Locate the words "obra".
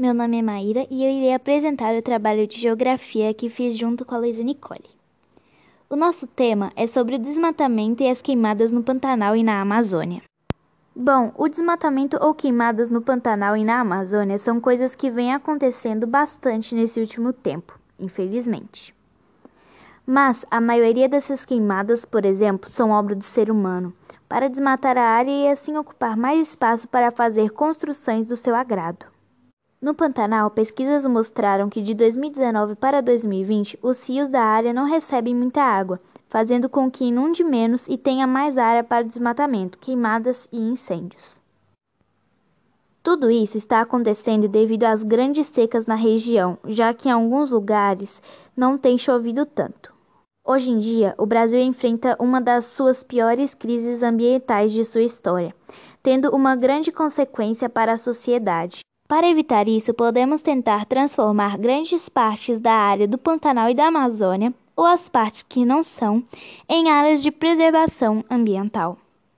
22.90-23.14